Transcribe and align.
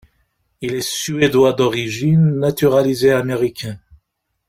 Il 0.61 0.73
est 0.73 0.81
suédois 0.81 1.53
d'origine, 1.53 2.39
naturalisé 2.39 3.11
américain. 3.11 3.79